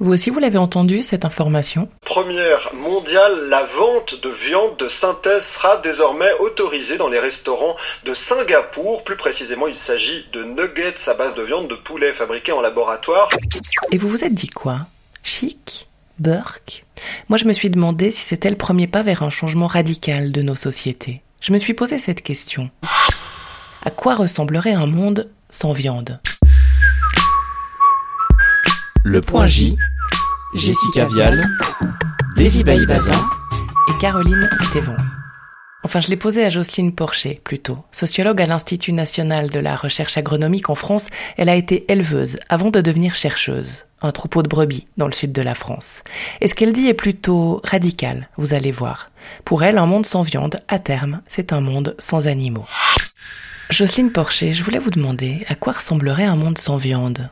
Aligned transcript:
Vous 0.00 0.12
aussi, 0.12 0.30
vous 0.30 0.38
l'avez 0.38 0.58
entendu, 0.58 1.02
cette 1.02 1.24
information 1.24 1.88
Première 2.04 2.72
mondiale, 2.72 3.48
la 3.48 3.64
vente 3.64 4.14
de 4.22 4.28
viande 4.28 4.76
de 4.76 4.88
synthèse 4.88 5.44
sera 5.44 5.78
désormais 5.78 6.30
autorisée 6.38 6.96
dans 6.98 7.08
les 7.08 7.18
restaurants 7.18 7.76
de 8.04 8.14
Singapour. 8.14 9.02
Plus 9.02 9.16
précisément, 9.16 9.66
il 9.66 9.76
s'agit 9.76 10.24
de 10.32 10.44
nuggets 10.44 11.08
à 11.08 11.14
base 11.14 11.34
de 11.34 11.42
viande 11.42 11.66
de 11.66 11.74
poulet 11.74 12.12
fabriqués 12.12 12.52
en 12.52 12.60
laboratoire. 12.60 13.28
Et 13.90 13.96
vous 13.96 14.08
vous 14.08 14.24
êtes 14.24 14.34
dit 14.34 14.48
quoi? 14.48 14.86
Chic? 15.24 15.88
Burke 16.20 16.84
Moi, 17.28 17.38
je 17.38 17.46
me 17.46 17.52
suis 17.52 17.70
demandé 17.70 18.12
si 18.12 18.22
c'était 18.22 18.50
le 18.50 18.56
premier 18.56 18.86
pas 18.86 19.02
vers 19.02 19.22
un 19.24 19.30
changement 19.30 19.66
radical 19.66 20.30
de 20.30 20.42
nos 20.42 20.56
sociétés. 20.56 21.22
Je 21.40 21.52
me 21.52 21.58
suis 21.58 21.74
posé 21.74 21.98
cette 21.98 22.22
question. 22.22 22.70
À 23.84 23.90
quoi 23.90 24.14
ressemblerait 24.14 24.74
un 24.74 24.86
monde 24.86 25.28
sans 25.50 25.72
viande? 25.72 26.20
Le 29.10 29.22
point 29.22 29.46
J, 29.46 29.74
Jessica 30.52 31.06
Vial, 31.06 31.48
Davy 32.36 32.62
Baïbaza 32.62 33.14
et 33.88 33.98
Caroline 33.98 34.50
Stévon. 34.68 34.96
Enfin, 35.82 36.00
je 36.00 36.08
l'ai 36.08 36.16
posé 36.18 36.44
à 36.44 36.50
Jocelyne 36.50 36.94
Porcher, 36.94 37.40
plutôt. 37.42 37.78
Sociologue 37.90 38.42
à 38.42 38.44
l'Institut 38.44 38.92
national 38.92 39.48
de 39.48 39.60
la 39.60 39.76
recherche 39.76 40.18
agronomique 40.18 40.68
en 40.68 40.74
France, 40.74 41.08
elle 41.38 41.48
a 41.48 41.54
été 41.54 41.90
éleveuse 41.90 42.36
avant 42.50 42.68
de 42.68 42.82
devenir 42.82 43.14
chercheuse. 43.14 43.86
Un 44.02 44.12
troupeau 44.12 44.42
de 44.42 44.48
brebis 44.48 44.84
dans 44.98 45.06
le 45.06 45.14
sud 45.14 45.32
de 45.32 45.40
la 45.40 45.54
France. 45.54 46.02
Et 46.42 46.46
ce 46.46 46.54
qu'elle 46.54 46.74
dit 46.74 46.88
est 46.88 46.92
plutôt 46.92 47.62
radical, 47.64 48.28
vous 48.36 48.52
allez 48.52 48.72
voir. 48.72 49.10
Pour 49.46 49.64
elle, 49.64 49.78
un 49.78 49.86
monde 49.86 50.04
sans 50.04 50.20
viande, 50.20 50.58
à 50.68 50.78
terme, 50.78 51.22
c'est 51.28 51.54
un 51.54 51.62
monde 51.62 51.96
sans 51.98 52.26
animaux. 52.26 52.66
Jocelyne 53.70 54.12
Porcher, 54.12 54.52
je 54.52 54.62
voulais 54.62 54.78
vous 54.78 54.90
demander 54.90 55.46
à 55.48 55.54
quoi 55.54 55.72
ressemblerait 55.72 56.24
un 56.24 56.36
monde 56.36 56.58
sans 56.58 56.76
viande? 56.76 57.30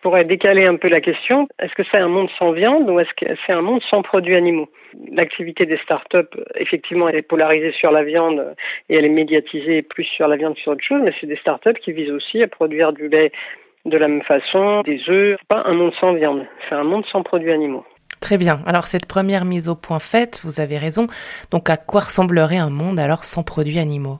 Je 0.00 0.08
pourrais 0.08 0.24
décaler 0.24 0.64
un 0.64 0.76
peu 0.76 0.88
la 0.88 1.02
question. 1.02 1.46
Est-ce 1.58 1.74
que 1.74 1.82
c'est 1.90 1.98
un 1.98 2.08
monde 2.08 2.30
sans 2.38 2.52
viande 2.52 2.88
ou 2.88 3.00
est-ce 3.00 3.10
que 3.18 3.34
c'est 3.46 3.52
un 3.52 3.60
monde 3.60 3.82
sans 3.90 4.00
produits 4.00 4.34
animaux? 4.34 4.70
L'activité 5.12 5.66
des 5.66 5.76
startups, 5.76 6.40
effectivement, 6.54 7.06
elle 7.10 7.16
est 7.16 7.22
polarisée 7.22 7.72
sur 7.72 7.90
la 7.90 8.02
viande 8.02 8.54
et 8.88 8.96
elle 8.96 9.04
est 9.04 9.10
médiatisée 9.10 9.82
plus 9.82 10.04
sur 10.04 10.26
la 10.26 10.36
viande 10.36 10.54
que 10.54 10.60
sur 10.60 10.72
autre 10.72 10.82
chose, 10.82 11.02
mais 11.04 11.12
c'est 11.20 11.26
des 11.26 11.36
startups 11.36 11.78
qui 11.84 11.92
visent 11.92 12.12
aussi 12.12 12.42
à 12.42 12.48
produire 12.48 12.94
du 12.94 13.10
lait 13.10 13.30
de 13.84 13.98
la 13.98 14.08
même 14.08 14.22
façon, 14.22 14.80
des 14.86 15.02
œufs. 15.08 15.38
Pas 15.48 15.64
un 15.66 15.74
monde 15.74 15.92
sans 16.00 16.14
viande, 16.14 16.46
c'est 16.66 16.74
un 16.74 16.84
monde 16.84 17.04
sans 17.12 17.22
produits 17.22 17.52
animaux. 17.52 17.84
Très 18.22 18.38
bien. 18.38 18.60
Alors 18.66 18.84
cette 18.84 19.06
première 19.06 19.44
mise 19.44 19.68
au 19.68 19.74
point 19.74 19.98
faite, 19.98 20.40
vous 20.44 20.60
avez 20.62 20.78
raison. 20.78 21.08
Donc 21.50 21.68
à 21.68 21.76
quoi 21.76 22.00
ressemblerait 22.00 22.56
un 22.56 22.70
monde 22.70 22.98
alors 22.98 23.24
sans 23.24 23.42
produits 23.42 23.78
animaux? 23.78 24.18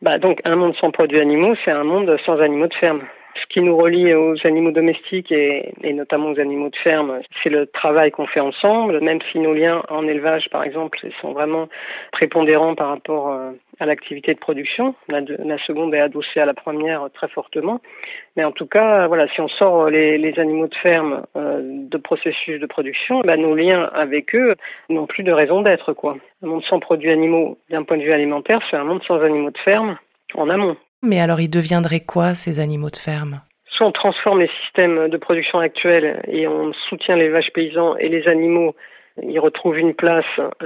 Bah 0.00 0.18
donc 0.18 0.40
un 0.46 0.56
monde 0.56 0.74
sans 0.80 0.90
produits 0.90 1.20
animaux, 1.20 1.54
c'est 1.62 1.72
un 1.72 1.84
monde 1.84 2.16
sans 2.24 2.40
animaux 2.40 2.68
de 2.68 2.74
ferme. 2.74 3.02
Ce 3.34 3.46
qui 3.48 3.60
nous 3.60 3.76
relie 3.76 4.14
aux 4.14 4.34
animaux 4.44 4.70
domestiques 4.70 5.32
et, 5.32 5.72
notamment 5.82 6.30
aux 6.30 6.40
animaux 6.40 6.68
de 6.68 6.76
ferme, 6.76 7.20
c'est 7.42 7.50
le 7.50 7.66
travail 7.66 8.10
qu'on 8.10 8.26
fait 8.26 8.40
ensemble, 8.40 9.00
même 9.00 9.18
si 9.30 9.38
nos 9.38 9.52
liens 9.52 9.82
en 9.88 10.06
élevage, 10.06 10.48
par 10.50 10.62
exemple, 10.62 10.98
sont 11.20 11.32
vraiment 11.32 11.68
prépondérants 12.12 12.74
par 12.74 12.88
rapport 12.88 13.32
euh, 13.32 13.50
à 13.80 13.86
l'activité 13.86 14.34
de 14.34 14.38
production. 14.38 14.94
La, 15.08 15.22
seconde 15.66 15.94
est 15.94 16.00
adossée 16.00 16.40
à 16.40 16.46
la 16.46 16.54
première 16.54 17.08
très 17.12 17.28
fortement. 17.28 17.80
Mais 18.36 18.44
en 18.44 18.52
tout 18.52 18.66
cas, 18.66 19.06
voilà, 19.08 19.26
si 19.28 19.40
on 19.40 19.48
sort 19.48 19.88
les, 19.90 20.38
animaux 20.38 20.68
de 20.68 20.74
ferme 20.76 21.24
euh, 21.36 21.60
de 21.62 21.98
processus 21.98 22.60
de 22.60 22.66
production, 22.66 23.20
bah, 23.20 23.36
nos 23.36 23.54
liens 23.54 23.90
avec 23.94 24.34
eux 24.34 24.54
n'ont 24.88 25.06
plus 25.06 25.22
de 25.22 25.32
raison 25.32 25.62
d'être. 25.62 25.92
quoi. 25.92 26.16
Un 26.42 26.46
monde 26.46 26.64
sans 26.64 26.78
produits 26.78 27.10
animaux 27.10 27.58
d'un 27.70 27.82
point 27.82 27.96
de 27.96 28.02
vue 28.02 28.12
alimentaire, 28.12 28.60
c'est 28.70 28.76
un 28.76 28.84
monde 28.84 29.02
sans 29.04 29.20
animaux 29.22 29.50
de 29.50 29.58
ferme 29.58 29.98
en 30.34 30.48
amont. 30.48 30.76
Mais 31.04 31.20
alors, 31.20 31.40
ils 31.40 31.50
deviendraient 31.50 32.00
quoi, 32.00 32.34
ces 32.34 32.60
animaux 32.60 32.90
de 32.90 32.96
ferme? 32.96 33.40
Soit 33.68 33.86
on 33.86 33.92
transforme 33.92 34.40
les 34.40 34.50
systèmes 34.62 35.08
de 35.08 35.16
production 35.16 35.58
actuels 35.58 36.22
et 36.28 36.46
on 36.48 36.72
soutient 36.88 37.16
l'élevage 37.16 37.50
paysan 37.52 37.96
et 37.96 38.08
les 38.08 38.26
animaux, 38.28 38.74
ils 39.22 39.38
retrouvent 39.38 39.78
une 39.78 39.94
place 39.94 40.24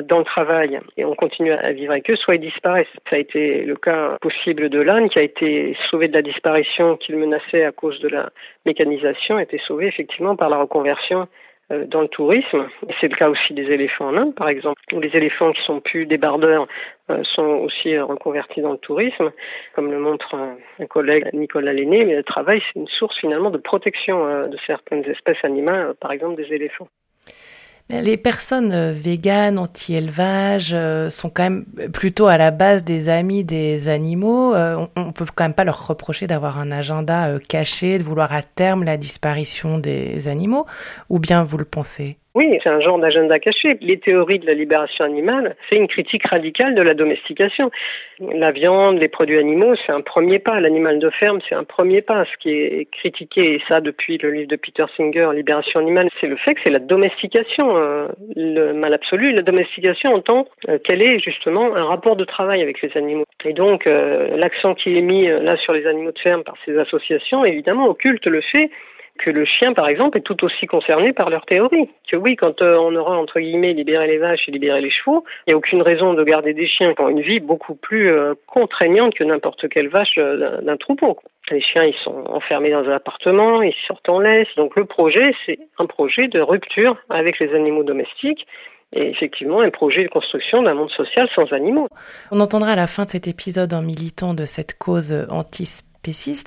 dans 0.08 0.18
le 0.18 0.24
travail 0.24 0.78
et 0.96 1.04
on 1.04 1.14
continue 1.14 1.52
à 1.52 1.72
vivre 1.72 1.92
avec 1.92 2.08
eux, 2.10 2.16
soit 2.16 2.36
ils 2.36 2.40
disparaissent. 2.40 2.86
Ça 3.10 3.16
a 3.16 3.18
été 3.18 3.62
le 3.62 3.76
cas 3.76 4.16
possible 4.20 4.68
de 4.68 4.80
l'âne 4.80 5.08
qui 5.08 5.18
a 5.18 5.22
été 5.22 5.76
sauvé 5.90 6.08
de 6.08 6.14
la 6.14 6.22
disparition 6.22 6.96
qu'il 6.96 7.16
menaçait 7.16 7.64
à 7.64 7.72
cause 7.72 7.98
de 8.00 8.08
la 8.08 8.30
mécanisation, 8.64 9.36
a 9.36 9.42
été 9.42 9.58
sauvé 9.66 9.86
effectivement 9.86 10.36
par 10.36 10.50
la 10.50 10.58
reconversion 10.58 11.28
dans 11.70 12.00
le 12.00 12.08
tourisme. 12.08 12.68
C'est 13.00 13.08
le 13.08 13.16
cas 13.16 13.28
aussi 13.28 13.54
des 13.54 13.64
éléphants 13.64 14.08
en 14.08 14.16
Inde, 14.16 14.34
par 14.34 14.48
exemple, 14.48 14.80
les 14.92 15.14
éléphants 15.16 15.52
qui 15.52 15.62
sont 15.62 15.80
plus 15.80 16.06
débardeurs 16.06 16.66
euh, 17.10 17.22
sont 17.34 17.42
aussi 17.42 17.94
euh, 17.94 18.04
reconvertis 18.04 18.60
dans 18.62 18.72
le 18.72 18.78
tourisme, 18.78 19.30
comme 19.74 19.90
le 19.90 19.98
montre 19.98 20.34
un 20.34 20.86
collègue 20.86 21.28
Nicolas 21.32 21.72
Lenné. 21.72 22.04
Mais 22.04 22.16
le 22.16 22.22
travail, 22.22 22.62
c'est 22.66 22.80
une 22.80 22.88
source 22.88 23.18
finalement 23.18 23.50
de 23.50 23.58
protection 23.58 24.48
de 24.48 24.56
certaines 24.66 25.04
espèces 25.04 25.44
animales, 25.44 25.94
par 26.00 26.12
exemple 26.12 26.36
des 26.36 26.52
éléphants. 26.54 26.88
Les 27.90 28.18
personnes 28.18 28.72
euh, 28.72 28.92
véganes, 28.92 29.58
anti-élevage, 29.58 30.72
euh, 30.74 31.08
sont 31.08 31.30
quand 31.30 31.44
même 31.44 31.64
plutôt 31.90 32.26
à 32.26 32.36
la 32.36 32.50
base 32.50 32.84
des 32.84 33.08
amis 33.08 33.44
des 33.44 33.88
animaux. 33.88 34.54
Euh, 34.54 34.86
on, 34.94 35.06
ne 35.06 35.10
peut 35.10 35.24
quand 35.34 35.44
même 35.44 35.54
pas 35.54 35.64
leur 35.64 35.86
reprocher 35.86 36.26
d'avoir 36.26 36.58
un 36.58 36.70
agenda 36.70 37.38
caché, 37.48 37.96
de 37.96 38.02
vouloir 38.02 38.34
à 38.34 38.42
terme 38.42 38.84
la 38.84 38.98
disparition 38.98 39.78
des 39.78 40.28
animaux. 40.28 40.66
Ou 41.08 41.18
bien 41.18 41.44
vous 41.44 41.56
le 41.56 41.64
pensez? 41.64 42.18
Oui, 42.38 42.56
c'est 42.62 42.68
un 42.68 42.78
genre 42.78 43.00
d'agenda 43.00 43.40
caché. 43.40 43.76
Les 43.80 43.98
théories 43.98 44.38
de 44.38 44.46
la 44.46 44.54
libération 44.54 45.04
animale, 45.04 45.56
c'est 45.68 45.74
une 45.74 45.88
critique 45.88 46.24
radicale 46.24 46.76
de 46.76 46.82
la 46.82 46.94
domestication. 46.94 47.72
La 48.20 48.52
viande, 48.52 49.00
les 49.00 49.08
produits 49.08 49.40
animaux, 49.40 49.74
c'est 49.84 49.90
un 49.90 50.02
premier 50.02 50.38
pas. 50.38 50.60
L'animal 50.60 51.00
de 51.00 51.10
ferme, 51.10 51.40
c'est 51.48 51.56
un 51.56 51.64
premier 51.64 52.00
pas. 52.00 52.24
Ce 52.26 52.36
qui 52.38 52.50
est 52.50 52.88
critiqué, 52.92 53.54
et 53.54 53.62
ça 53.66 53.80
depuis 53.80 54.18
le 54.18 54.30
livre 54.30 54.46
de 54.46 54.54
Peter 54.54 54.84
Singer, 54.96 55.30
Libération 55.34 55.80
animale, 55.80 56.10
c'est 56.20 56.28
le 56.28 56.36
fait 56.36 56.54
que 56.54 56.60
c'est 56.62 56.70
la 56.70 56.78
domestication, 56.78 57.76
euh, 57.76 58.06
le 58.36 58.72
mal 58.72 58.94
absolu. 58.94 59.32
La 59.32 59.42
domestication 59.42 60.14
en 60.14 60.20
tant 60.20 60.46
euh, 60.68 60.78
qu'elle 60.78 61.02
est 61.02 61.18
justement 61.18 61.74
un 61.74 61.86
rapport 61.86 62.14
de 62.14 62.24
travail 62.24 62.62
avec 62.62 62.80
les 62.82 62.96
animaux. 62.96 63.24
Et 63.44 63.52
donc, 63.52 63.88
euh, 63.88 64.36
l'accent 64.36 64.74
qui 64.74 64.96
est 64.96 65.02
mis 65.02 65.26
là 65.26 65.56
sur 65.56 65.72
les 65.72 65.88
animaux 65.88 66.12
de 66.12 66.20
ferme 66.20 66.44
par 66.44 66.54
ces 66.64 66.78
associations, 66.78 67.44
évidemment, 67.44 67.88
occulte 67.88 68.28
le 68.28 68.42
fait 68.42 68.70
que 69.18 69.30
le 69.30 69.44
chien, 69.44 69.74
par 69.74 69.88
exemple, 69.88 70.18
est 70.18 70.22
tout 70.22 70.42
aussi 70.44 70.66
concerné 70.66 71.12
par 71.12 71.28
leur 71.28 71.44
théorie. 71.44 71.88
Que 72.10 72.16
oui, 72.16 72.36
quand 72.36 72.62
euh, 72.62 72.76
on 72.76 72.94
aura, 72.94 73.18
entre 73.18 73.40
guillemets, 73.40 73.72
libéré 73.72 74.06
les 74.06 74.18
vaches 74.18 74.48
et 74.48 74.52
libéré 74.52 74.80
les 74.80 74.90
chevaux, 74.90 75.24
il 75.46 75.50
n'y 75.50 75.54
a 75.54 75.56
aucune 75.56 75.82
raison 75.82 76.14
de 76.14 76.24
garder 76.24 76.54
des 76.54 76.66
chiens 76.66 76.94
qui 76.94 77.02
ont 77.02 77.08
une 77.08 77.20
vie 77.20 77.40
beaucoup 77.40 77.74
plus 77.74 78.10
euh, 78.10 78.34
contraignante 78.46 79.14
que 79.14 79.24
n'importe 79.24 79.68
quelle 79.68 79.88
vache 79.88 80.16
euh, 80.18 80.60
d'un 80.62 80.76
troupeau. 80.76 81.18
Les 81.50 81.60
chiens, 81.60 81.84
ils 81.84 81.96
sont 82.04 82.24
enfermés 82.26 82.70
dans 82.70 82.84
un 82.84 82.92
appartement, 82.92 83.62
ils 83.62 83.74
sortent 83.86 84.08
en 84.08 84.20
laisse. 84.20 84.48
Donc 84.56 84.76
le 84.76 84.84
projet, 84.84 85.34
c'est 85.44 85.58
un 85.78 85.86
projet 85.86 86.28
de 86.28 86.40
rupture 86.40 86.96
avec 87.10 87.38
les 87.38 87.54
animaux 87.54 87.82
domestiques 87.82 88.46
et 88.92 89.10
effectivement 89.10 89.60
un 89.60 89.70
projet 89.70 90.02
de 90.04 90.08
construction 90.08 90.62
d'un 90.62 90.74
monde 90.74 90.90
social 90.90 91.28
sans 91.34 91.52
animaux. 91.52 91.88
On 92.30 92.40
entendra 92.40 92.72
à 92.72 92.76
la 92.76 92.86
fin 92.86 93.04
de 93.04 93.10
cet 93.10 93.28
épisode 93.28 93.72
un 93.72 93.82
militant 93.82 94.34
de 94.34 94.44
cette 94.44 94.78
cause 94.78 95.26
anti 95.30 95.66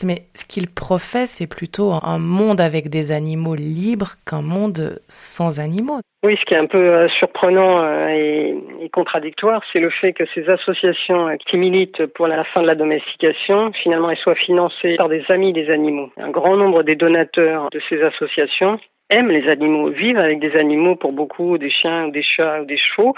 mais 0.05 0.23
ce 0.35 0.45
qu'il 0.45 0.67
professe, 0.67 1.31
c'est 1.37 1.47
plutôt 1.47 1.91
un 1.91 2.19
monde 2.19 2.61
avec 2.61 2.89
des 2.89 3.11
animaux 3.11 3.55
libres 3.55 4.15
qu'un 4.25 4.41
monde 4.41 4.99
sans 5.07 5.59
animaux. 5.59 5.99
Oui, 6.23 6.37
ce 6.39 6.45
qui 6.45 6.53
est 6.53 6.57
un 6.57 6.67
peu 6.67 6.77
euh, 6.77 7.07
surprenant 7.09 7.81
euh, 7.81 8.07
et, 8.09 8.89
contradictoire, 8.89 9.63
c'est 9.73 9.79
le 9.79 9.89
fait 9.89 10.13
que 10.13 10.23
ces 10.35 10.47
associations 10.49 11.29
euh, 11.29 11.35
qui 11.47 11.57
militent 11.57 12.05
pour 12.07 12.27
la 12.27 12.43
fin 12.43 12.61
de 12.61 12.67
la 12.67 12.75
domestication, 12.75 13.71
finalement, 13.73 14.11
elles 14.11 14.17
soient 14.17 14.35
financées 14.35 14.97
par 14.97 15.09
des 15.09 15.23
amis 15.29 15.51
des 15.51 15.69
animaux. 15.71 16.11
Un 16.17 16.29
grand 16.29 16.57
nombre 16.57 16.83
des 16.83 16.95
donateurs 16.95 17.69
de 17.71 17.81
ces 17.89 18.03
associations 18.03 18.79
aiment 19.09 19.31
les 19.31 19.49
animaux, 19.49 19.89
vivent 19.89 20.19
avec 20.19 20.39
des 20.39 20.55
animaux 20.55 20.95
pour 20.95 21.11
beaucoup, 21.11 21.57
des 21.57 21.69
chiens, 21.69 22.07
des 22.07 22.23
chats 22.23 22.61
ou 22.61 22.65
des 22.65 22.77
chevaux, 22.77 23.13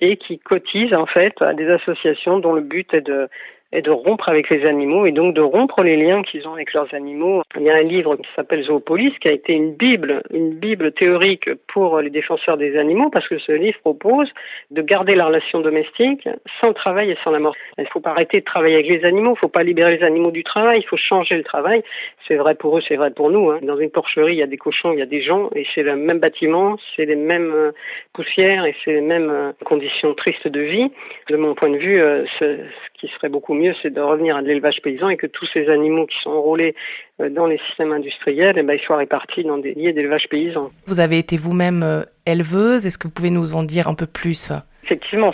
et 0.00 0.16
qui 0.16 0.38
cotisent 0.38 0.94
en 0.94 1.06
fait 1.06 1.40
à 1.42 1.54
des 1.54 1.68
associations 1.68 2.38
dont 2.38 2.52
le 2.52 2.62
but 2.62 2.92
est 2.94 3.02
de 3.02 3.28
et 3.74 3.82
de 3.82 3.90
rompre 3.90 4.28
avec 4.28 4.48
les 4.48 4.64
animaux 4.64 5.04
et 5.04 5.12
donc 5.12 5.34
de 5.34 5.40
rompre 5.40 5.82
les 5.82 5.96
liens 5.96 6.22
qu'ils 6.22 6.46
ont 6.46 6.54
avec 6.54 6.72
leurs 6.72 6.92
animaux. 6.94 7.42
Il 7.56 7.62
y 7.62 7.70
a 7.70 7.76
un 7.76 7.82
livre 7.82 8.16
qui 8.16 8.28
s'appelle 8.36 8.62
Zoopolis 8.62 9.12
qui 9.20 9.28
a 9.28 9.32
été 9.32 9.52
une 9.52 9.74
bible, 9.74 10.22
une 10.32 10.54
bible 10.54 10.92
théorique 10.92 11.50
pour 11.66 12.00
les 12.00 12.10
défenseurs 12.10 12.56
des 12.56 12.78
animaux 12.78 13.10
parce 13.10 13.26
que 13.28 13.38
ce 13.38 13.52
livre 13.52 13.78
propose 13.80 14.28
de 14.70 14.80
garder 14.80 15.16
la 15.16 15.26
relation 15.26 15.60
domestique 15.60 16.28
sans 16.60 16.68
le 16.68 16.74
travail 16.74 17.10
et 17.10 17.18
sans 17.24 17.32
la 17.32 17.40
mort. 17.40 17.56
Il 17.76 17.82
ne 17.82 17.88
faut 17.88 18.00
pas 18.00 18.10
arrêter 18.10 18.38
de 18.40 18.44
travailler 18.44 18.76
avec 18.76 18.88
les 18.88 19.04
animaux, 19.04 19.30
il 19.30 19.34
ne 19.34 19.38
faut 19.38 19.48
pas 19.48 19.64
libérer 19.64 19.96
les 19.96 20.04
animaux 20.04 20.30
du 20.30 20.44
travail, 20.44 20.80
il 20.80 20.86
faut 20.86 20.96
changer 20.96 21.36
le 21.36 21.42
travail. 21.42 21.82
C'est 22.28 22.36
vrai 22.36 22.54
pour 22.54 22.78
eux, 22.78 22.82
c'est 22.86 22.96
vrai 22.96 23.10
pour 23.10 23.30
nous. 23.30 23.50
Hein. 23.50 23.58
Dans 23.62 23.76
une 23.76 23.90
porcherie, 23.90 24.34
il 24.34 24.38
y 24.38 24.42
a 24.42 24.46
des 24.46 24.56
cochons, 24.56 24.92
il 24.92 25.00
y 25.00 25.02
a 25.02 25.06
des 25.06 25.22
gens 25.22 25.50
et 25.54 25.66
c'est 25.74 25.82
le 25.82 25.96
même 25.96 26.20
bâtiment, 26.20 26.76
c'est 26.94 27.06
les 27.06 27.16
mêmes 27.16 27.52
euh, 27.52 27.72
poussières 28.12 28.64
et 28.66 28.74
c'est 28.84 28.92
les 28.92 29.00
mêmes 29.00 29.30
euh, 29.30 29.52
conditions 29.64 30.14
tristes 30.14 30.48
de 30.48 30.60
vie. 30.60 30.90
De 31.28 31.36
mon 31.36 31.54
point 31.54 31.70
de 31.70 31.76
vue, 31.76 32.00
euh, 32.00 32.24
ce 32.38 32.58
qui 33.06 33.14
serait 33.14 33.28
beaucoup 33.28 33.54
mieux, 33.54 33.74
c'est 33.82 33.92
de 33.92 34.00
revenir 34.00 34.36
à 34.36 34.42
l'élevage 34.42 34.80
paysan 34.82 35.08
et 35.08 35.16
que 35.16 35.26
tous 35.26 35.46
ces 35.52 35.68
animaux 35.68 36.06
qui 36.06 36.16
sont 36.22 36.30
enrôlés 36.30 36.74
euh, 37.20 37.28
dans 37.28 37.46
les 37.46 37.58
systèmes 37.68 37.92
industriels, 37.92 38.54
eh 38.56 38.62
ben, 38.62 38.78
soient 38.86 38.96
répartis 38.96 39.44
dans 39.44 39.58
des 39.58 39.74
lieux 39.74 39.92
d'élevage 39.92 40.28
paysan. 40.30 40.70
Vous 40.86 41.00
avez 41.00 41.18
été 41.18 41.36
vous-même 41.36 41.82
euh, 41.82 42.02
éleveuse, 42.26 42.86
est-ce 42.86 42.98
que 42.98 43.08
vous 43.08 43.14
pouvez 43.14 43.30
nous 43.30 43.54
en 43.54 43.62
dire 43.62 43.88
un 43.88 43.94
peu 43.94 44.06
plus? 44.06 44.52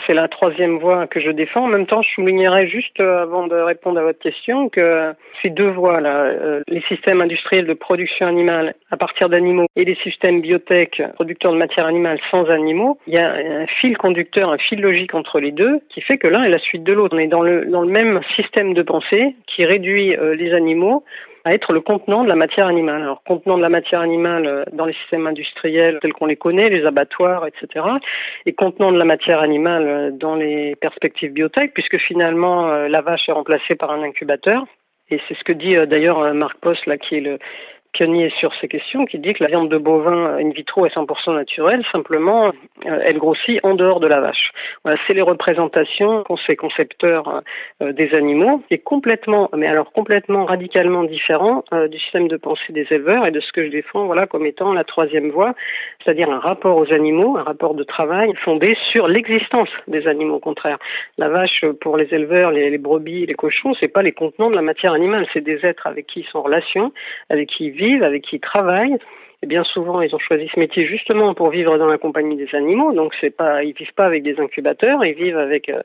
C'est 0.06 0.14
la 0.14 0.28
troisième 0.28 0.78
voie 0.78 1.06
que 1.06 1.20
je 1.20 1.30
défends. 1.30 1.64
En 1.64 1.68
même 1.68 1.86
temps, 1.86 2.02
je 2.02 2.10
soulignerais 2.10 2.66
juste 2.66 3.00
euh, 3.00 3.22
avant 3.22 3.46
de 3.46 3.54
répondre 3.54 3.98
à 3.98 4.02
votre 4.02 4.18
question 4.18 4.68
que 4.68 5.12
ces 5.42 5.50
deux 5.50 5.68
voies-là, 5.68 6.24
euh, 6.24 6.60
les 6.68 6.82
systèmes 6.82 7.20
industriels 7.20 7.66
de 7.66 7.72
production 7.72 8.26
animale 8.26 8.74
à 8.90 8.96
partir 8.96 9.28
d'animaux 9.28 9.66
et 9.76 9.84
les 9.84 9.96
systèmes 9.96 10.40
biotech 10.40 11.02
producteurs 11.14 11.52
de 11.52 11.58
matière 11.58 11.86
animale 11.86 12.18
sans 12.30 12.50
animaux, 12.50 12.98
il 13.06 13.14
y 13.14 13.18
a 13.18 13.32
un 13.32 13.66
fil 13.66 13.96
conducteur, 13.96 14.50
un 14.50 14.58
fil 14.58 14.80
logique 14.80 15.14
entre 15.14 15.40
les 15.40 15.52
deux 15.52 15.80
qui 15.88 16.00
fait 16.00 16.18
que 16.18 16.26
l'un 16.26 16.42
est 16.42 16.50
la 16.50 16.58
suite 16.58 16.84
de 16.84 16.92
l'autre. 16.92 17.16
On 17.16 17.20
est 17.20 17.26
dans 17.26 17.42
le, 17.42 17.64
dans 17.66 17.82
le 17.82 17.90
même 17.90 18.20
système 18.36 18.74
de 18.74 18.82
pensée 18.82 19.34
qui 19.46 19.64
réduit 19.64 20.16
euh, 20.16 20.34
les 20.34 20.52
animaux 20.52 21.04
à 21.44 21.54
être 21.54 21.72
le 21.72 21.80
contenant 21.80 22.22
de 22.22 22.28
la 22.28 22.34
matière 22.34 22.66
animale. 22.66 23.02
Alors, 23.02 23.22
contenant 23.22 23.56
de 23.56 23.62
la 23.62 23.68
matière 23.68 24.00
animale 24.00 24.46
euh, 24.46 24.64
dans 24.72 24.84
les 24.84 24.92
systèmes 24.94 25.26
industriels 25.26 25.98
tels 26.00 26.12
qu'on 26.12 26.26
les 26.26 26.36
connaît, 26.36 26.68
les 26.68 26.84
abattoirs, 26.84 27.46
etc., 27.46 27.84
et 28.46 28.52
contenant 28.52 28.92
de 28.92 28.98
la 28.98 29.04
matière 29.04 29.40
animale 29.40 29.86
euh, 29.86 30.10
dans 30.10 30.34
les 30.34 30.76
perspectives 30.76 31.32
biotech, 31.32 31.72
puisque 31.72 31.98
finalement, 31.98 32.68
euh, 32.68 32.88
la 32.88 33.00
vache 33.00 33.28
est 33.28 33.32
remplacée 33.32 33.74
par 33.74 33.90
un 33.90 34.02
incubateur. 34.02 34.64
Et 35.10 35.20
c'est 35.26 35.36
ce 35.36 35.42
que 35.42 35.52
dit 35.52 35.74
d'ailleurs 35.88 36.32
Marc 36.34 36.58
Post, 36.60 36.86
là, 36.86 36.96
qui 36.96 37.16
est 37.16 37.20
le, 37.20 37.40
pionnier 37.92 38.30
sur 38.38 38.52
ces 38.60 38.68
questions 38.68 39.04
qui 39.04 39.18
dit 39.18 39.32
que 39.32 39.42
la 39.42 39.48
viande 39.48 39.68
de 39.68 39.78
bovin 39.78 40.38
in 40.38 40.50
vitro 40.50 40.86
est 40.86 40.94
100% 40.94 41.34
naturelle, 41.34 41.84
simplement 41.90 42.48
euh, 42.86 43.00
elle 43.04 43.18
grossit 43.18 43.60
en 43.62 43.74
dehors 43.74 44.00
de 44.00 44.06
la 44.06 44.20
vache. 44.20 44.52
Voilà, 44.84 44.98
c'est 45.06 45.14
les 45.14 45.22
représentations 45.22 46.22
qu'ont 46.24 46.36
ces 46.46 46.56
concepteurs 46.56 47.42
euh, 47.82 47.92
des 47.92 48.14
animaux, 48.14 48.62
qui 48.68 48.74
est 48.74 48.78
complètement, 48.78 49.50
mais 49.56 49.66
alors 49.66 49.92
complètement 49.92 50.44
radicalement 50.44 51.04
différent 51.04 51.64
euh, 51.72 51.88
du 51.88 51.98
système 51.98 52.28
de 52.28 52.36
pensée 52.36 52.72
des 52.72 52.86
éleveurs 52.90 53.26
et 53.26 53.30
de 53.30 53.40
ce 53.40 53.52
que 53.52 53.64
je 53.64 53.70
défends, 53.70 54.06
voilà, 54.06 54.26
comme 54.26 54.46
étant 54.46 54.72
la 54.72 54.84
troisième 54.84 55.30
voie, 55.30 55.54
c'est-à-dire 56.02 56.30
un 56.30 56.38
rapport 56.38 56.76
aux 56.76 56.92
animaux, 56.92 57.36
un 57.36 57.42
rapport 57.42 57.74
de 57.74 57.84
travail 57.84 58.32
fondé 58.44 58.76
sur 58.92 59.08
l'existence 59.08 59.68
des 59.88 60.06
animaux. 60.06 60.36
Au 60.36 60.40
contraire, 60.40 60.78
la 61.18 61.28
vache 61.28 61.64
pour 61.80 61.96
les 61.96 62.12
éleveurs, 62.14 62.50
les, 62.50 62.70
les 62.70 62.78
brebis, 62.78 63.26
les 63.26 63.34
cochons, 63.34 63.74
c'est 63.80 63.88
pas 63.88 64.02
les 64.02 64.12
contenants 64.12 64.50
de 64.50 64.56
la 64.56 64.62
matière 64.62 64.92
animale, 64.92 65.26
c'est 65.32 65.40
des 65.40 65.64
êtres 65.66 65.86
avec 65.86 66.06
qui 66.06 66.20
ils 66.20 66.26
sont 66.26 66.38
en 66.38 66.42
relation, 66.42 66.92
avec 67.28 67.48
qui 67.48 67.66
ils 67.66 67.79
vivent, 67.80 68.02
avec 68.02 68.22
qui 68.22 68.36
ils 68.36 68.40
travaillent. 68.40 68.98
Et 69.42 69.46
bien 69.46 69.64
souvent, 69.64 70.02
ils 70.02 70.14
ont 70.14 70.18
choisi 70.18 70.48
ce 70.54 70.60
métier 70.60 70.86
justement 70.86 71.34
pour 71.34 71.48
vivre 71.48 71.78
dans 71.78 71.86
la 71.86 71.98
compagnie 71.98 72.36
des 72.36 72.54
animaux. 72.54 72.92
Donc, 72.92 73.14
c'est 73.20 73.34
pas, 73.34 73.64
ils 73.64 73.72
vivent 73.72 73.94
pas 73.94 74.04
avec 74.04 74.22
des 74.22 74.38
incubateurs, 74.38 75.04
ils 75.04 75.14
vivent 75.14 75.38
avec 75.38 75.68
euh, 75.70 75.80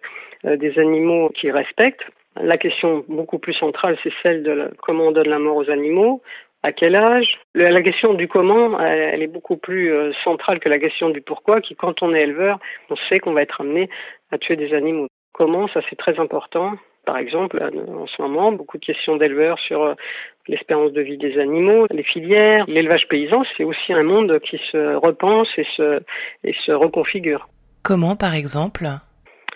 euh, 0.46 0.58
des 0.58 0.78
animaux 0.78 1.30
qu'ils 1.30 1.52
respectent. 1.52 2.06
La 2.42 2.58
question 2.58 3.06
beaucoup 3.08 3.40
plus 3.40 3.54
centrale, 3.54 3.98
c'est 4.04 4.12
celle 4.22 4.44
de 4.44 4.72
comment 4.82 5.06
on 5.06 5.12
donne 5.12 5.30
la 5.30 5.40
mort 5.40 5.56
aux 5.56 5.70
animaux, 5.70 6.22
à 6.64 6.74
quel 6.74 6.96
âge? 6.96 7.40
La 7.54 7.82
question 7.82 8.14
du 8.14 8.28
comment, 8.28 8.78
elle, 8.82 9.24
est 9.24 9.28
beaucoup 9.28 9.56
plus 9.56 9.94
euh, 9.94 10.12
centrale 10.26 10.60
que 10.60 10.68
la 10.68 10.80
question 10.80 11.10
du 11.10 11.22
pourquoi, 11.22 11.62
qui 11.62 11.76
quand 11.76 12.04
on 12.04 12.14
est 12.14 12.24
éleveur, 12.24 12.60
on 12.90 12.96
sait 13.08 13.20
qu'on 13.20 13.32
va 13.32 13.44
être 13.44 13.62
amené 13.62 13.90
à 14.32 14.38
tuer 14.38 14.58
des 14.58 14.74
animaux. 14.74 15.08
Comment, 15.32 15.70
ça 15.70 15.80
c'est 15.90 15.96
très 15.96 16.20
important. 16.20 16.74
Par 17.06 17.18
exemple, 17.18 17.62
en 17.64 18.08
ce 18.08 18.22
moment, 18.22 18.52
beaucoup 18.52 18.78
de 18.78 18.86
questions 18.86 19.16
d'éleveurs 19.16 19.60
sur 19.60 19.84
euh, 19.84 19.94
l'espérance 20.48 20.92
de 20.92 21.02
vie 21.02 21.18
des 21.18 21.40
animaux, 21.40 21.86
les 21.92 22.04
filières, 22.04 22.66
l'élevage 22.68 23.08
paysan, 23.08 23.44
c'est 23.56 23.64
aussi 23.64 23.94
un 23.94 24.04
monde 24.04 24.40
qui 24.40 24.60
se 24.72 24.96
repense 24.96 25.48
et 25.58 25.66
se, 25.76 26.02
et 26.44 26.54
se 26.66 26.72
reconfigure. 26.72 27.48
Comment, 27.84 28.16
par 28.16 28.34
exemple 28.34 28.88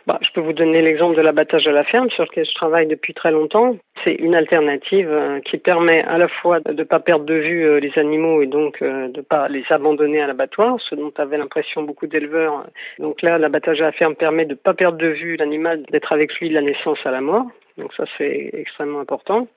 bah, 0.10 0.18
je 0.24 0.32
peux 0.34 0.42
vous 0.42 0.54
donner 0.54 0.82
l'exemple 0.82 1.16
de 1.16 1.22
l'abattage 1.22 1.68
à 1.68 1.72
la 1.72 1.84
ferme 1.84 2.10
sur 2.10 2.24
lequel 2.24 2.44
je 2.44 2.56
travaille 2.56 2.88
depuis 2.88 3.14
très 3.14 3.30
longtemps. 3.30 3.78
C'est 4.04 4.16
une 4.16 4.34
alternative 4.34 5.08
euh, 5.12 5.40
qui 5.42 5.60
permet 5.60 6.02
à 6.02 6.18
la 6.18 6.28
fois 6.28 6.60
de 6.62 6.74
ne 6.74 6.84
pas 6.84 7.00
perdre 7.00 7.26
de 7.26 7.36
vue 7.36 7.64
euh, 7.64 7.80
les 7.80 7.96
animaux 7.96 8.42
et 8.42 8.48
donc 8.48 8.82
de 8.82 9.16
ne 9.16 9.22
pas 9.22 9.48
les 9.50 9.64
abandonner 9.70 10.20
à 10.20 10.26
l'abattoir, 10.26 10.78
ce 10.90 10.96
dont 10.96 11.14
avaient 11.18 11.38
l'impression 11.38 11.84
beaucoup 11.84 12.08
d'éleveurs. 12.08 12.66
Donc 12.98 13.22
là, 13.22 13.38
l'abattage 13.38 13.82
à 13.82 13.84
la 13.84 13.92
ferme 13.92 14.16
permet 14.16 14.46
de 14.46 14.54
ne 14.54 14.56
pas 14.56 14.74
perdre 14.74 14.98
de 14.98 15.10
vue 15.10 15.36
l'animal, 15.36 15.84
d'être 15.92 16.12
avec 16.12 16.34
lui 16.40 16.50
de 16.50 16.56
la 16.56 16.64
naissance 16.64 16.98
à 17.06 17.12
la 17.12 17.22
mort. 17.22 17.46
Donc 17.78 17.94
ça, 17.94 18.06
c'est 18.18 18.50
extrêmement 18.54 19.02
important 19.02 19.48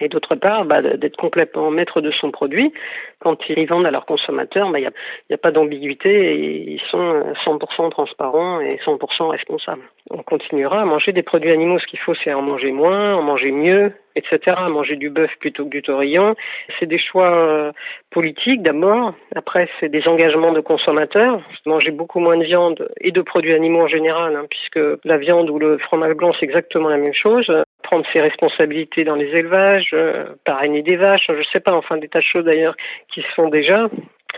et 0.00 0.08
d'autre 0.08 0.34
part 0.34 0.64
bah, 0.64 0.82
d'être 0.82 1.16
complètement 1.16 1.70
maître 1.70 2.00
de 2.00 2.10
son 2.10 2.30
produit. 2.30 2.72
Quand 3.20 3.36
ils 3.48 3.66
vendent 3.66 3.86
à 3.86 3.90
leurs 3.90 4.06
consommateurs, 4.06 4.70
bah, 4.70 4.78
il 4.78 4.82
n'y 4.82 4.88
a, 4.88 4.92
y 5.30 5.36
pas 5.36 5.50
d'ambiguïté 5.50 6.10
et 6.10 6.72
ils 6.72 6.80
sont 6.90 7.22
100% 7.44 7.90
transparents 7.90 8.60
et 8.60 8.76
100% 8.84 9.28
responsables. 9.28 9.82
On 10.10 10.22
continuera 10.22 10.82
à 10.82 10.84
manger 10.84 11.12
des 11.12 11.22
produits 11.22 11.50
animaux. 11.50 11.78
Ce 11.78 11.86
qu'il 11.86 11.98
faut, 12.00 12.14
c'est 12.22 12.32
en 12.32 12.42
manger 12.42 12.72
moins, 12.72 13.14
en 13.14 13.22
manger 13.22 13.52
mieux, 13.52 13.92
etc. 14.16 14.56
Manger 14.68 14.96
du 14.96 15.10
bœuf 15.10 15.30
plutôt 15.40 15.64
que 15.64 15.70
du 15.70 15.82
taurillon. 15.82 16.34
C'est 16.78 16.86
des 16.86 16.98
choix 16.98 17.34
euh, 17.34 17.72
politiques 18.10 18.62
d'abord. 18.62 19.14
Après, 19.34 19.68
c'est 19.80 19.88
des 19.88 20.06
engagements 20.08 20.52
de 20.52 20.60
consommateurs. 20.60 21.40
Manger 21.66 21.90
beaucoup 21.90 22.20
moins 22.20 22.36
de 22.36 22.44
viande 22.44 22.88
et 23.00 23.12
de 23.12 23.22
produits 23.22 23.54
animaux 23.54 23.82
en 23.82 23.88
général, 23.88 24.36
hein, 24.36 24.46
puisque 24.50 24.80
la 25.04 25.16
viande 25.16 25.48
ou 25.50 25.58
le 25.58 25.78
fromage 25.78 26.14
blanc, 26.14 26.32
c'est 26.38 26.46
exactement 26.46 26.88
la 26.88 26.98
même 26.98 27.14
chose 27.14 27.50
prendre 27.84 28.04
ses 28.12 28.20
responsabilités 28.20 29.04
dans 29.04 29.14
les 29.14 29.28
élevages, 29.28 29.90
euh, 29.92 30.24
parrainer 30.44 30.82
des 30.82 30.96
vaches, 30.96 31.26
je 31.28 31.34
ne 31.34 31.44
sais 31.52 31.60
pas, 31.60 31.72
enfin 31.72 31.98
des 31.98 32.08
tas 32.08 32.18
de 32.18 32.24
choses 32.24 32.44
d'ailleurs 32.44 32.74
qui 33.12 33.22
se 33.22 33.28
font 33.36 33.48
déjà, 33.48 33.88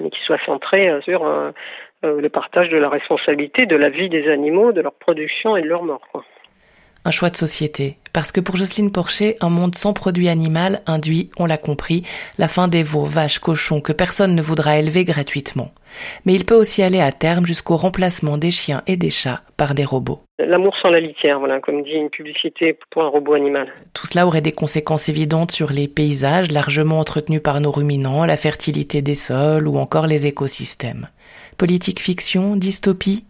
mais 0.00 0.10
qui 0.10 0.20
soient 0.26 0.44
centrées 0.44 0.90
euh, 0.90 1.00
sur 1.00 1.24
euh, 1.24 1.52
le 2.02 2.28
partage 2.28 2.68
de 2.68 2.76
la 2.76 2.90
responsabilité 2.90 3.64
de 3.64 3.76
la 3.76 3.88
vie 3.88 4.10
des 4.10 4.28
animaux, 4.28 4.72
de 4.72 4.82
leur 4.82 4.92
production 4.92 5.56
et 5.56 5.62
de 5.62 5.68
leur 5.68 5.82
mort. 5.82 6.06
Un 7.06 7.12
choix 7.12 7.30
de 7.30 7.36
société. 7.36 7.98
Parce 8.12 8.32
que 8.32 8.40
pour 8.40 8.56
Jocelyne 8.56 8.90
Porcher, 8.90 9.36
un 9.40 9.48
monde 9.48 9.76
sans 9.76 9.92
produit 9.92 10.28
animal 10.28 10.80
induit, 10.86 11.30
on 11.38 11.46
l'a 11.46 11.56
compris, 11.56 12.02
la 12.36 12.48
fin 12.48 12.66
des 12.66 12.82
veaux, 12.82 13.04
vaches, 13.04 13.38
cochons 13.38 13.80
que 13.80 13.92
personne 13.92 14.34
ne 14.34 14.42
voudra 14.42 14.76
élever 14.80 15.04
gratuitement. 15.04 15.70
Mais 16.24 16.34
il 16.34 16.44
peut 16.44 16.56
aussi 16.56 16.82
aller 16.82 16.98
à 17.00 17.12
terme 17.12 17.46
jusqu'au 17.46 17.76
remplacement 17.76 18.38
des 18.38 18.50
chiens 18.50 18.82
et 18.88 18.96
des 18.96 19.10
chats 19.10 19.42
par 19.56 19.74
des 19.74 19.84
robots. 19.84 20.20
L'amour 20.40 20.74
sans 20.82 20.88
la 20.88 20.98
litière, 20.98 21.38
voilà, 21.38 21.60
comme 21.60 21.84
dit 21.84 21.92
une 21.92 22.10
publicité 22.10 22.76
pour 22.90 23.04
un 23.04 23.08
robot 23.08 23.34
animal. 23.34 23.68
Tout 23.94 24.08
cela 24.08 24.26
aurait 24.26 24.40
des 24.40 24.50
conséquences 24.50 25.08
évidentes 25.08 25.52
sur 25.52 25.70
les 25.70 25.86
paysages 25.86 26.50
largement 26.50 26.98
entretenus 26.98 27.40
par 27.40 27.60
nos 27.60 27.70
ruminants, 27.70 28.24
la 28.24 28.36
fertilité 28.36 29.00
des 29.00 29.14
sols 29.14 29.68
ou 29.68 29.78
encore 29.78 30.08
les 30.08 30.26
écosystèmes. 30.26 31.06
Politique 31.56 32.00
fiction, 32.00 32.56
dystopie 32.56 33.26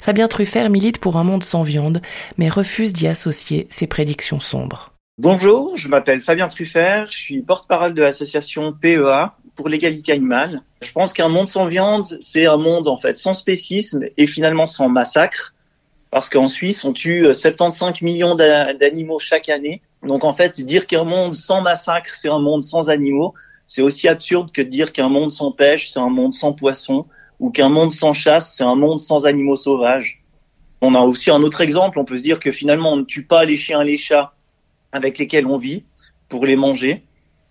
Fabien 0.00 0.28
Truffert 0.28 0.70
milite 0.70 0.98
pour 0.98 1.16
un 1.16 1.24
monde 1.24 1.42
sans 1.42 1.62
viande, 1.62 2.00
mais 2.38 2.48
refuse 2.48 2.92
d'y 2.92 3.06
associer 3.06 3.66
ses 3.70 3.86
prédictions 3.86 4.40
sombres. 4.40 4.92
Bonjour, 5.18 5.76
je 5.76 5.88
m'appelle 5.88 6.22
Fabien 6.22 6.48
Truffert, 6.48 7.10
je 7.10 7.18
suis 7.18 7.42
porte-parole 7.42 7.92
de 7.92 8.00
l'association 8.00 8.72
PEA 8.72 9.32
pour 9.54 9.68
l'égalité 9.68 10.12
animale. 10.12 10.62
Je 10.80 10.92
pense 10.92 11.12
qu'un 11.12 11.28
monde 11.28 11.48
sans 11.48 11.66
viande, 11.66 12.06
c'est 12.20 12.46
un 12.46 12.56
monde 12.56 12.88
en 12.88 12.96
fait 12.96 13.18
sans 13.18 13.34
spécisme 13.34 14.04
et 14.16 14.26
finalement 14.26 14.64
sans 14.64 14.88
massacre, 14.88 15.54
parce 16.10 16.30
qu'en 16.30 16.48
Suisse, 16.48 16.84
on 16.84 16.94
tue 16.94 17.26
75 17.34 18.00
millions 18.00 18.34
d'animaux 18.34 19.18
chaque 19.18 19.50
année. 19.50 19.82
Donc 20.02 20.24
en 20.24 20.32
fait, 20.32 20.60
dire 20.62 20.86
qu'un 20.86 21.04
monde 21.04 21.34
sans 21.34 21.60
massacre, 21.60 22.14
c'est 22.14 22.30
un 22.30 22.40
monde 22.40 22.62
sans 22.62 22.88
animaux, 22.88 23.34
c'est 23.66 23.82
aussi 23.82 24.08
absurde 24.08 24.50
que 24.50 24.62
dire 24.62 24.90
qu'un 24.90 25.08
monde 25.08 25.30
sans 25.30 25.52
pêche, 25.52 25.90
c'est 25.90 26.00
un 26.00 26.08
monde 26.08 26.32
sans 26.32 26.52
poissons, 26.52 27.04
ou 27.40 27.50
qu'un 27.50 27.70
monde 27.70 27.92
sans 27.92 28.12
chasse, 28.12 28.54
c'est 28.54 28.64
un 28.64 28.76
monde 28.76 29.00
sans 29.00 29.26
animaux 29.26 29.56
sauvages. 29.56 30.22
On 30.82 30.94
a 30.94 31.00
aussi 31.00 31.30
un 31.30 31.42
autre 31.42 31.62
exemple, 31.62 31.98
on 31.98 32.04
peut 32.04 32.18
se 32.18 32.22
dire 32.22 32.38
que 32.38 32.52
finalement 32.52 32.92
on 32.92 32.96
ne 32.96 33.04
tue 33.04 33.24
pas 33.24 33.44
les 33.44 33.56
chiens 33.56 33.80
et 33.80 33.86
les 33.86 33.96
chats 33.96 34.34
avec 34.92 35.18
lesquels 35.18 35.46
on 35.46 35.58
vit 35.58 35.84
pour 36.28 36.46
les 36.46 36.56
manger. 36.56 37.02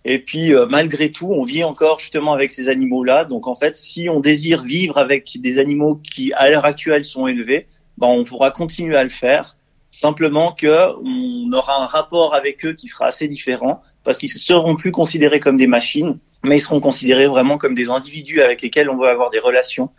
Et 0.04 0.18
puis 0.18 0.54
euh, 0.54 0.66
malgré 0.66 1.12
tout, 1.12 1.28
on 1.30 1.44
vit 1.44 1.64
encore 1.64 1.98
justement 1.98 2.32
avec 2.32 2.50
ces 2.50 2.68
animaux-là. 2.68 3.24
Donc 3.24 3.46
en 3.46 3.54
fait, 3.54 3.76
si 3.76 4.08
on 4.08 4.20
désire 4.20 4.62
vivre 4.62 4.96
avec 4.96 5.38
des 5.40 5.58
animaux 5.58 5.96
qui 5.96 6.32
à 6.32 6.50
l'heure 6.50 6.64
actuelle 6.64 7.04
sont 7.04 7.26
élevés, 7.26 7.66
ben, 7.98 8.06
on 8.06 8.24
pourra 8.24 8.50
continuer 8.50 8.96
à 8.96 9.04
le 9.04 9.10
faire. 9.10 9.56
Simplement 9.90 10.52
que 10.52 10.94
on 11.04 11.52
aura 11.52 11.82
un 11.82 11.86
rapport 11.86 12.34
avec 12.34 12.64
eux 12.64 12.74
qui 12.74 12.88
sera 12.88 13.06
assez 13.06 13.26
différent 13.26 13.82
parce 14.04 14.18
qu'ils 14.18 14.30
seront 14.30 14.76
plus 14.76 14.92
considérés 14.92 15.40
comme 15.40 15.56
des 15.56 15.66
machines 15.66 16.18
mais 16.42 16.56
ils 16.56 16.60
seront 16.60 16.80
considérés 16.80 17.26
vraiment 17.26 17.58
comme 17.58 17.74
des 17.74 17.90
individus 17.90 18.40
avec 18.40 18.62
lesquels 18.62 18.88
on 18.88 18.96
va 18.96 19.10
avoir 19.10 19.30
des 19.30 19.38
relations. 19.38 19.90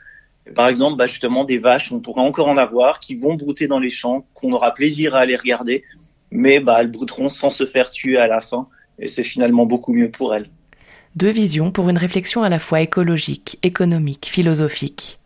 Par 0.55 0.67
exemple, 0.67 0.97
bah 0.97 1.05
justement, 1.05 1.43
des 1.43 1.59
vaches, 1.59 1.91
on 1.91 1.99
pourra 1.99 2.23
encore 2.23 2.47
en 2.47 2.57
avoir 2.57 2.99
qui 2.99 3.15
vont 3.15 3.35
brouter 3.35 3.67
dans 3.67 3.79
les 3.79 3.89
champs, 3.89 4.25
qu'on 4.33 4.51
aura 4.53 4.73
plaisir 4.73 5.15
à 5.15 5.19
aller 5.19 5.35
regarder, 5.35 5.83
mais 6.31 6.59
bah, 6.59 6.77
elles 6.79 6.91
brouteront 6.91 7.29
sans 7.29 7.51
se 7.51 7.65
faire 7.65 7.91
tuer 7.91 8.17
à 8.17 8.27
la 8.27 8.41
fin, 8.41 8.67
et 8.97 9.07
c'est 9.07 9.23
finalement 9.23 9.65
beaucoup 9.65 9.93
mieux 9.93 10.09
pour 10.09 10.33
elles. 10.33 10.49
Deux 11.15 11.29
visions 11.29 11.71
pour 11.71 11.89
une 11.89 11.97
réflexion 11.97 12.41
à 12.41 12.49
la 12.49 12.57
fois 12.57 12.81
écologique, 12.81 13.59
économique, 13.61 14.27
philosophique. 14.27 15.19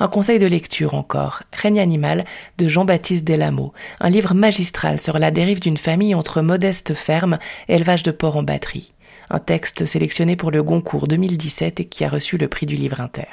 Un 0.00 0.08
conseil 0.08 0.38
de 0.38 0.46
lecture 0.46 0.94
encore, 0.94 1.42
Règne 1.52 1.80
animal 1.80 2.24
de 2.56 2.68
Jean-Baptiste 2.68 3.26
Delameau, 3.26 3.72
un 4.00 4.08
livre 4.08 4.34
magistral 4.34 5.00
sur 5.00 5.18
la 5.18 5.30
dérive 5.30 5.60
d'une 5.60 5.76
famille 5.76 6.14
entre 6.14 6.40
modeste 6.40 6.94
ferme 6.94 7.38
et 7.68 7.74
élevage 7.74 8.02
de 8.02 8.10
porcs 8.10 8.36
en 8.36 8.42
batterie 8.42 8.92
un 9.30 9.38
texte 9.38 9.84
sélectionné 9.84 10.36
pour 10.36 10.50
le 10.50 10.62
Goncourt 10.62 11.06
2017 11.06 11.80
et 11.80 11.84
qui 11.84 12.04
a 12.04 12.08
reçu 12.08 12.38
le 12.38 12.48
prix 12.48 12.66
du 12.66 12.76
livre 12.76 13.00
inter. 13.00 13.26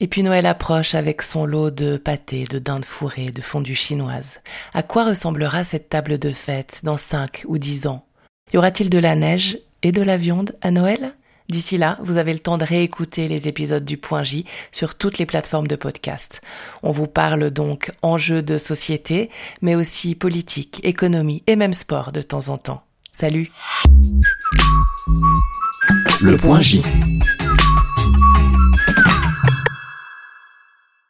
Et 0.00 0.06
puis 0.06 0.22
Noël 0.22 0.46
approche 0.46 0.94
avec 0.94 1.22
son 1.22 1.46
lot 1.46 1.70
de 1.70 1.96
pâtés, 1.96 2.44
de 2.44 2.58
dindes 2.58 2.84
fourrées, 2.84 3.30
de 3.30 3.40
fondue 3.40 3.74
chinoise. 3.74 4.40
À 4.72 4.82
quoi 4.82 5.04
ressemblera 5.04 5.64
cette 5.64 5.88
table 5.88 6.18
de 6.18 6.30
fête 6.30 6.80
dans 6.82 6.96
cinq 6.96 7.44
ou 7.46 7.58
dix 7.58 7.86
ans? 7.86 8.04
Y 8.52 8.56
aura-t-il 8.56 8.90
de 8.90 8.98
la 8.98 9.14
neige 9.14 9.58
et 9.82 9.92
de 9.92 10.02
la 10.02 10.16
viande 10.16 10.56
à 10.60 10.70
Noël? 10.70 11.14
D'ici 11.48 11.76
là, 11.76 11.98
vous 12.00 12.16
avez 12.16 12.32
le 12.32 12.38
temps 12.38 12.56
de 12.56 12.64
réécouter 12.64 13.28
les 13.28 13.48
épisodes 13.48 13.84
du 13.84 13.98
Point 13.98 14.22
J 14.22 14.46
sur 14.72 14.94
toutes 14.94 15.18
les 15.18 15.26
plateformes 15.26 15.66
de 15.66 15.76
podcast. 15.76 16.40
On 16.82 16.90
vous 16.90 17.06
parle 17.06 17.50
donc 17.50 17.92
enjeux 18.02 18.42
de 18.42 18.56
société, 18.56 19.30
mais 19.60 19.74
aussi 19.74 20.14
politique, 20.14 20.80
économie 20.84 21.42
et 21.46 21.56
même 21.56 21.74
sport 21.74 22.12
de 22.12 22.22
temps 22.22 22.48
en 22.48 22.56
temps. 22.56 22.82
Salut 23.12 23.50
Le 26.22 26.36
Point 26.36 26.62
J. 26.62 26.82